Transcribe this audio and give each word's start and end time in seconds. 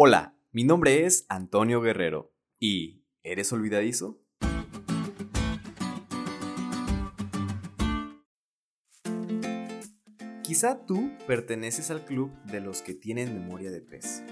Hola, 0.00 0.38
mi 0.52 0.62
nombre 0.62 1.06
es 1.06 1.26
Antonio 1.28 1.80
Guerrero 1.80 2.32
y 2.60 3.02
¿eres 3.24 3.52
olvidadizo? 3.52 4.22
Quizá 10.44 10.86
tú 10.86 11.10
perteneces 11.26 11.90
al 11.90 12.04
club 12.04 12.30
de 12.44 12.60
los 12.60 12.80
que 12.80 12.94
tienen 12.94 13.34
memoria 13.34 13.72
de 13.72 13.80
pez. 13.80 14.22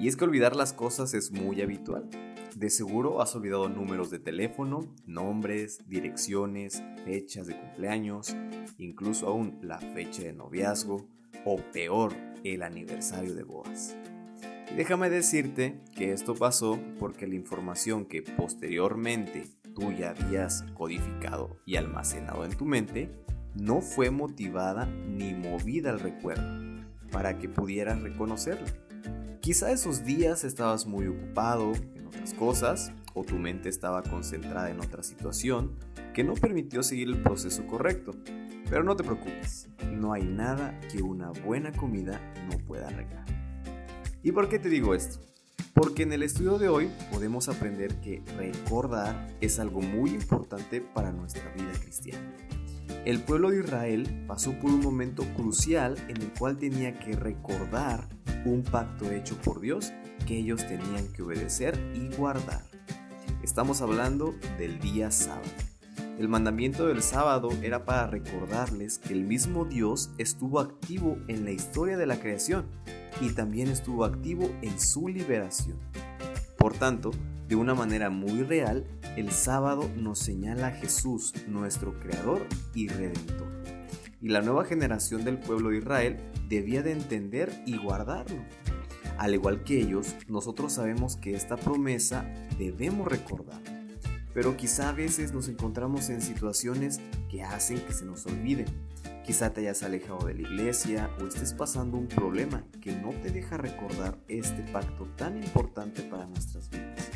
Y 0.00 0.08
es 0.08 0.16
que 0.16 0.24
olvidar 0.24 0.56
las 0.56 0.72
cosas 0.72 1.14
es 1.14 1.30
muy 1.30 1.62
habitual. 1.62 2.10
De 2.56 2.68
seguro 2.68 3.22
has 3.22 3.36
olvidado 3.36 3.68
números 3.68 4.10
de 4.10 4.18
teléfono, 4.18 4.96
nombres, 5.06 5.78
direcciones, 5.86 6.82
fechas 7.04 7.46
de 7.46 7.56
cumpleaños, 7.56 8.34
incluso 8.78 9.28
aún 9.28 9.60
la 9.62 9.78
fecha 9.78 10.24
de 10.24 10.32
noviazgo 10.32 11.08
o 11.44 11.56
peor, 11.72 12.16
el 12.42 12.64
aniversario 12.64 13.36
de 13.36 13.44
bodas. 13.44 13.96
Déjame 14.76 15.10
decirte 15.10 15.80
que 15.96 16.12
esto 16.12 16.34
pasó 16.34 16.78
porque 16.98 17.26
la 17.26 17.34
información 17.34 18.04
que 18.04 18.22
posteriormente 18.22 19.46
tú 19.74 19.92
ya 19.92 20.10
habías 20.10 20.62
codificado 20.74 21.58
y 21.64 21.76
almacenado 21.76 22.44
en 22.44 22.56
tu 22.56 22.64
mente 22.64 23.10
no 23.54 23.80
fue 23.80 24.10
motivada 24.10 24.86
ni 24.86 25.32
movida 25.34 25.90
al 25.90 26.00
recuerdo 26.00 26.84
para 27.10 27.38
que 27.38 27.48
pudieras 27.48 28.02
reconocerla. 28.02 28.68
Quizá 29.40 29.72
esos 29.72 30.04
días 30.04 30.44
estabas 30.44 30.86
muy 30.86 31.06
ocupado 31.06 31.72
en 31.94 32.06
otras 32.06 32.34
cosas 32.34 32.92
o 33.14 33.24
tu 33.24 33.36
mente 33.36 33.70
estaba 33.70 34.02
concentrada 34.02 34.70
en 34.70 34.80
otra 34.80 35.02
situación 35.02 35.78
que 36.12 36.24
no 36.24 36.34
permitió 36.34 36.82
seguir 36.82 37.08
el 37.08 37.22
proceso 37.22 37.66
correcto. 37.66 38.12
Pero 38.68 38.84
no 38.84 38.96
te 38.96 39.04
preocupes, 39.04 39.68
no 39.92 40.12
hay 40.12 40.24
nada 40.24 40.78
que 40.92 41.02
una 41.02 41.30
buena 41.30 41.72
comida 41.72 42.20
no 42.50 42.58
pueda 42.66 42.88
arreglar. 42.88 43.37
¿Y 44.22 44.32
por 44.32 44.48
qué 44.48 44.58
te 44.58 44.68
digo 44.68 44.94
esto? 44.94 45.20
Porque 45.74 46.02
en 46.02 46.12
el 46.12 46.24
estudio 46.24 46.58
de 46.58 46.68
hoy 46.68 46.90
podemos 47.12 47.48
aprender 47.48 48.00
que 48.00 48.20
recordar 48.36 49.36
es 49.40 49.60
algo 49.60 49.80
muy 49.80 50.10
importante 50.10 50.80
para 50.80 51.12
nuestra 51.12 51.52
vida 51.52 51.72
cristiana. 51.80 52.34
El 53.04 53.22
pueblo 53.22 53.50
de 53.50 53.60
Israel 53.60 54.24
pasó 54.26 54.52
por 54.58 54.70
un 54.70 54.80
momento 54.80 55.22
crucial 55.36 55.96
en 56.08 56.20
el 56.20 56.32
cual 56.32 56.58
tenía 56.58 56.98
que 56.98 57.12
recordar 57.14 58.08
un 58.44 58.64
pacto 58.64 59.08
hecho 59.10 59.36
por 59.36 59.60
Dios 59.60 59.92
que 60.26 60.36
ellos 60.36 60.66
tenían 60.66 61.12
que 61.12 61.22
obedecer 61.22 61.78
y 61.94 62.14
guardar. 62.16 62.64
Estamos 63.44 63.82
hablando 63.82 64.34
del 64.58 64.80
día 64.80 65.12
sábado. 65.12 65.48
El 66.18 66.28
mandamiento 66.28 66.88
del 66.88 67.02
sábado 67.02 67.50
era 67.62 67.84
para 67.84 68.08
recordarles 68.08 68.98
que 68.98 69.12
el 69.12 69.22
mismo 69.22 69.64
Dios 69.64 70.10
estuvo 70.18 70.58
activo 70.58 71.16
en 71.28 71.44
la 71.44 71.52
historia 71.52 71.96
de 71.96 72.06
la 72.06 72.18
creación 72.18 72.66
y 73.20 73.30
también 73.30 73.68
estuvo 73.68 74.04
activo 74.04 74.50
en 74.62 74.78
su 74.78 75.08
liberación. 75.08 75.78
Por 76.56 76.74
tanto, 76.74 77.10
de 77.48 77.56
una 77.56 77.74
manera 77.74 78.10
muy 78.10 78.42
real, 78.42 78.84
el 79.16 79.30
sábado 79.32 79.88
nos 79.96 80.18
señala 80.18 80.68
a 80.68 80.72
Jesús, 80.72 81.32
nuestro 81.48 81.98
Creador 81.98 82.46
y 82.74 82.88
Redentor. 82.88 83.48
Y 84.20 84.28
la 84.28 84.42
nueva 84.42 84.64
generación 84.64 85.24
del 85.24 85.38
pueblo 85.38 85.70
de 85.70 85.78
Israel 85.78 86.16
debía 86.48 86.82
de 86.82 86.92
entender 86.92 87.62
y 87.66 87.78
guardarlo. 87.78 88.42
Al 89.16 89.34
igual 89.34 89.64
que 89.64 89.80
ellos, 89.80 90.14
nosotros 90.28 90.72
sabemos 90.72 91.16
que 91.16 91.34
esta 91.34 91.56
promesa 91.56 92.24
debemos 92.58 93.08
recordar. 93.08 93.60
Pero 94.34 94.56
quizá 94.56 94.90
a 94.90 94.92
veces 94.92 95.32
nos 95.32 95.48
encontramos 95.48 96.10
en 96.10 96.20
situaciones 96.20 97.00
que 97.30 97.42
hacen 97.42 97.80
que 97.80 97.92
se 97.92 98.04
nos 98.04 98.26
olvide 98.26 98.66
Quizá 99.28 99.52
te 99.52 99.60
hayas 99.60 99.82
alejado 99.82 100.26
de 100.26 100.32
la 100.32 100.40
iglesia 100.40 101.10
o 101.20 101.26
estés 101.26 101.52
pasando 101.52 101.98
un 101.98 102.08
problema 102.08 102.64
que 102.80 102.92
no 102.92 103.10
te 103.10 103.30
deja 103.30 103.58
recordar 103.58 104.16
este 104.26 104.62
pacto 104.72 105.04
tan 105.16 105.36
importante 105.36 106.00
para 106.00 106.24
nuestras 106.24 106.70
vidas. 106.70 107.10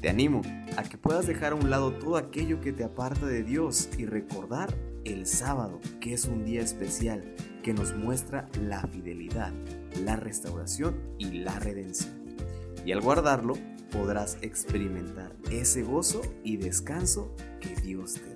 Te 0.00 0.08
animo 0.08 0.42
a 0.76 0.82
que 0.82 0.98
puedas 0.98 1.28
dejar 1.28 1.52
a 1.52 1.54
un 1.54 1.70
lado 1.70 1.92
todo 1.92 2.16
aquello 2.16 2.60
que 2.60 2.72
te 2.72 2.82
aparta 2.82 3.26
de 3.26 3.44
Dios 3.44 3.88
y 3.96 4.06
recordar 4.06 4.74
el 5.04 5.24
sábado, 5.24 5.78
que 6.00 6.14
es 6.14 6.24
un 6.24 6.44
día 6.44 6.62
especial 6.62 7.22
que 7.62 7.72
nos 7.72 7.94
muestra 7.94 8.48
la 8.60 8.82
fidelidad, 8.82 9.52
la 10.04 10.16
restauración 10.16 10.96
y 11.16 11.30
la 11.44 11.60
redención. 11.60 12.12
Y 12.84 12.90
al 12.90 13.02
guardarlo 13.02 13.54
podrás 13.92 14.36
experimentar 14.40 15.32
ese 15.52 15.84
gozo 15.84 16.22
y 16.42 16.56
descanso 16.56 17.32
que 17.60 17.76
Dios 17.82 18.14
te 18.14 18.30
da. 18.30 18.35